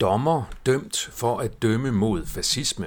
[0.00, 2.86] Dommer dømt for at dømme mod fascisme.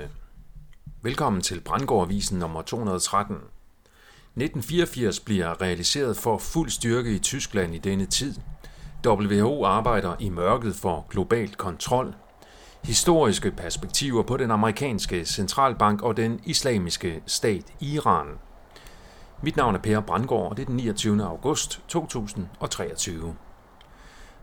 [1.01, 3.35] Velkommen til Brandgårdavisen nummer 213.
[3.35, 8.35] 1984 bliver realiseret for fuld styrke i Tyskland i denne tid.
[9.07, 12.15] WHO arbejder i mørket for global kontrol.
[12.83, 18.27] Historiske perspektiver på den amerikanske centralbank og den islamiske stat Iran.
[19.41, 21.23] Mit navn er Per Brandgaard, og det er den 29.
[21.23, 23.35] august 2023.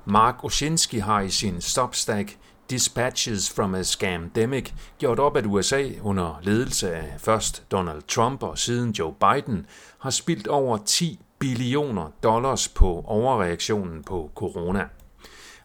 [0.04, 2.38] Mark Oshinsky har i sin Substack
[2.70, 8.58] Dispatches from a Scamdemic gjort op, at USA under ledelse af først Donald Trump og
[8.58, 9.66] siden Joe Biden
[9.98, 14.84] har spildt over 10 billioner dollars på overreaktionen på corona.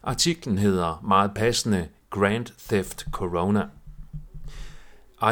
[0.02, 3.66] Artiklen hedder meget passende Grand Theft Corona.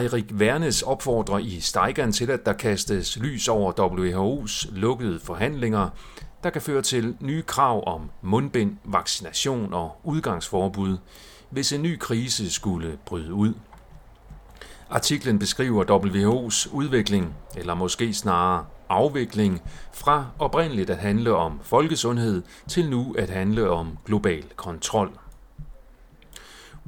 [0.00, 5.88] Eirik Wernes opfordrer i Steigern til, at der kastes lys over WHO's lukkede forhandlinger,
[6.44, 10.96] der kan føre til nye krav om mundbind, vaccination og udgangsforbud,
[11.54, 13.54] hvis en ny krise skulle bryde ud.
[14.90, 22.90] Artiklen beskriver WHO's udvikling, eller måske snarere afvikling, fra oprindeligt at handle om folkesundhed til
[22.90, 25.18] nu at handle om global kontrol.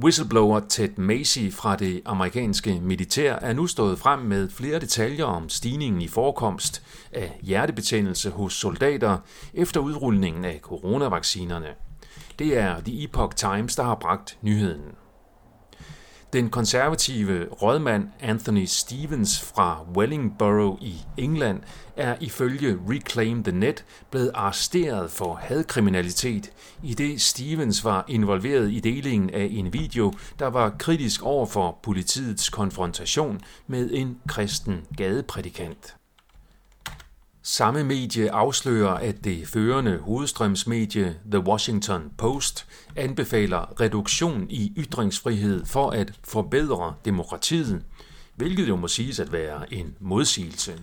[0.02, 5.48] Whistleblower Ted Macy fra det amerikanske militær er nu stået frem med flere detaljer om
[5.48, 9.18] stigningen i forekomst af hjertebetændelse hos soldater
[9.54, 11.85] efter udrulningen af coronavaccinerne.
[12.38, 14.92] Det er The Epoch Times, der har bragt nyheden.
[16.32, 21.60] Den konservative rådmand Anthony Stevens fra Wellingborough i England
[21.96, 28.80] er ifølge Reclaim the Net blevet arresteret for hadkriminalitet, i det Stevens var involveret i
[28.80, 35.96] delingen af en video, der var kritisk over for politiets konfrontation med en kristen gadeprædikant.
[37.48, 42.66] Samme medie afslører, at det førende hovedstrømsmedie The Washington Post
[42.96, 47.82] anbefaler reduktion i ytringsfrihed for at forbedre demokratiet,
[48.36, 50.80] hvilket jo må siges at være en modsigelse.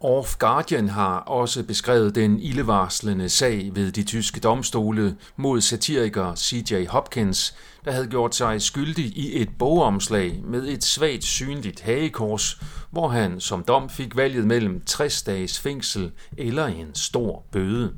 [0.00, 6.86] Off Guardian har også beskrevet den ildevarslende sag ved de tyske domstole mod satiriker C.J.
[6.86, 7.54] Hopkins,
[7.84, 12.60] der havde gjort sig skyldig i et bogomslag med et svagt synligt hagekors,
[12.90, 17.92] hvor han som dom fik valget mellem 60 dages fængsel eller en stor bøde.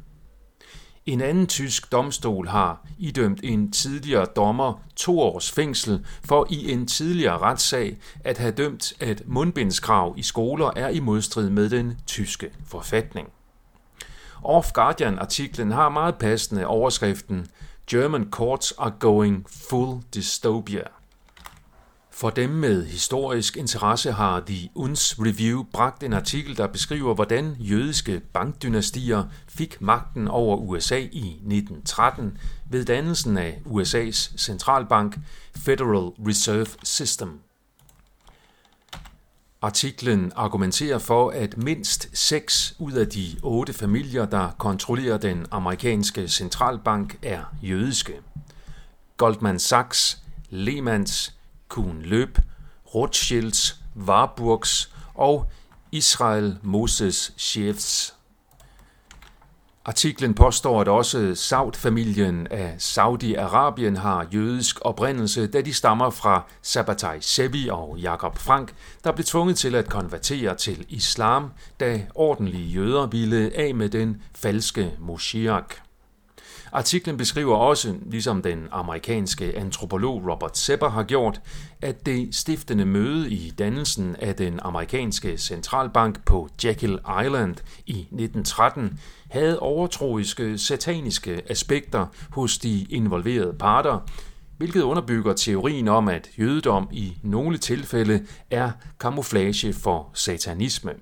[1.06, 6.86] En anden tysk domstol har idømt en tidligere dommer to års fængsel for i en
[6.86, 12.50] tidligere retssag at have dømt, at mundbindskrav i skoler er i modstrid med den tyske
[12.66, 13.28] forfatning.
[14.42, 17.46] Off Guardian-artiklen har meget passende overskriften
[17.90, 20.82] German courts are going full dystopia.
[22.20, 27.56] For dem med historisk interesse har The Uns Review bragt en artikel, der beskriver, hvordan
[27.58, 32.38] jødiske bankdynastier fik magten over USA i 1913
[32.70, 35.18] ved dannelsen af USA's centralbank
[35.56, 37.40] Federal Reserve System.
[39.62, 46.28] Artiklen argumenterer for, at mindst seks ud af de otte familier, der kontrollerer den amerikanske
[46.28, 48.12] centralbank, er jødiske.
[49.16, 50.18] Goldman Sachs,
[50.50, 51.39] Lehmans,
[51.70, 52.38] Kuhn Løb,
[52.94, 55.50] Rothschilds, Warburgs og
[55.92, 58.14] Israel Moses Chefs.
[59.84, 67.20] Artiklen påstår, at også Saud-familien af Saudi-Arabien har jødisk oprindelse, da de stammer fra Sabbatai
[67.20, 73.06] Sevi og Jakob Frank, der blev tvunget til at konvertere til islam, da ordentlige jøder
[73.06, 75.89] ville af med den falske Moshiach.
[76.72, 81.40] Artiklen beskriver også, ligesom den amerikanske antropolog Robert Sepper har gjort,
[81.82, 89.00] at det stiftende møde i dannelsen af den amerikanske centralbank på Jekyll Island i 1913
[89.30, 93.98] havde overtroiske sataniske aspekter hos de involverede parter,
[94.56, 98.70] hvilket underbygger teorien om, at jødedom i nogle tilfælde er
[99.00, 100.92] kamuflage for satanisme.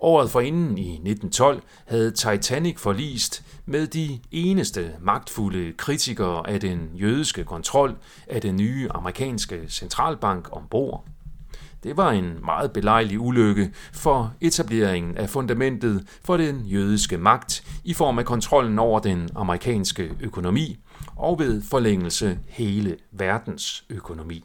[0.00, 7.44] Året forinden i 1912 havde Titanic forlist med de eneste magtfulde kritikere af den jødiske
[7.44, 7.96] kontrol
[8.26, 11.04] af den nye amerikanske centralbank ombord.
[11.82, 17.94] Det var en meget belejlig ulykke for etableringen af fundamentet for den jødiske magt i
[17.94, 20.78] form af kontrollen over den amerikanske økonomi
[21.16, 24.44] og ved forlængelse hele verdens økonomi.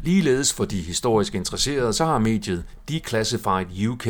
[0.00, 4.06] Ligeledes for de historisk interesserede, så har mediet Declassified UK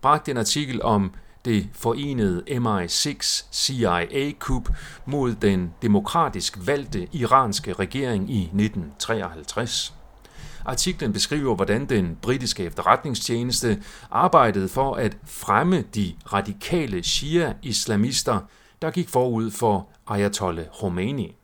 [0.00, 1.10] bragt en artikel om
[1.44, 4.68] det forenede MI6 CIA-kup
[5.06, 9.94] mod den demokratisk valgte iranske regering i 1953.
[10.64, 18.40] Artiklen beskriver, hvordan den britiske efterretningstjeneste arbejdede for at fremme de radikale shia-islamister,
[18.82, 21.36] der gik forud for Ayatollah Khomeini.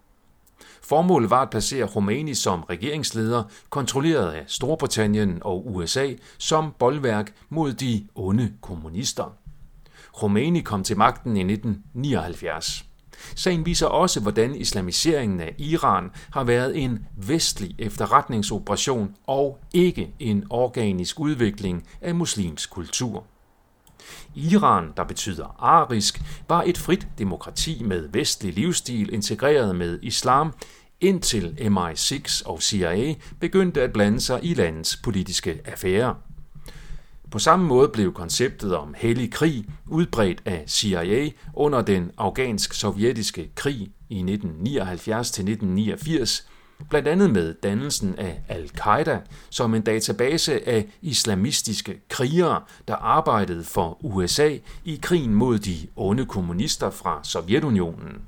[0.83, 7.73] Formålet var at placere Khomeini som regeringsleder, kontrolleret af Storbritannien og USA, som boldværk mod
[7.73, 9.37] de onde kommunister.
[10.15, 12.85] Khomeini kom til magten i 1979.
[13.37, 20.45] Sagen viser også, hvordan islamiseringen af Iran har været en vestlig efterretningsoperation og ikke en
[20.51, 23.25] organisk udvikling af muslimsk kultur.
[24.35, 30.53] Iran, der betyder arisk, var et frit demokrati med vestlig livsstil integreret med islam,
[31.01, 36.15] indtil MI6 og CIA begyndte at blande sig i landets politiske affærer.
[37.31, 43.91] På samme måde blev konceptet om hellig krig udbredt af CIA under den afghansk-sovjetiske krig
[44.09, 46.49] i 1979-1989,
[46.91, 49.21] blandt andet med dannelsen af Al-Qaida
[49.51, 56.27] som en database af islamistiske krigere, der arbejdede for USA i krigen mod de onde
[56.27, 58.23] kommunister fra Sovjetunionen.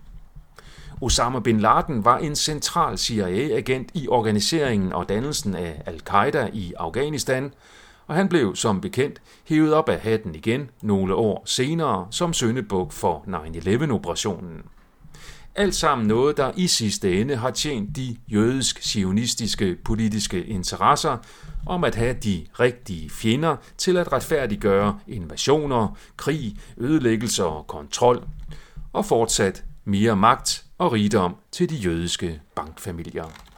[1.01, 7.53] Osama bin Laden var en central CIA-agent i organiseringen og dannelsen af Al-Qaida i Afghanistan,
[8.07, 12.93] og han blev som bekendt hævet op af hatten igen nogle år senere som søndebuk
[12.93, 14.63] for 9-11-operationen.
[15.57, 21.17] Alt sammen noget, der i sidste ende har tjent de jødisk-sionistiske politiske interesser
[21.67, 28.25] om at have de rigtige fjender til at retfærdiggøre invasioner, krig, ødelæggelser og kontrol,
[28.93, 33.54] og fortsat mere magt og rigdom til de jødiske bankfamilier.